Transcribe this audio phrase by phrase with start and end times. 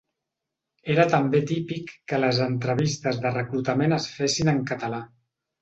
[0.93, 5.07] Era també típic que les entrevistes de reclutament es fessin en català.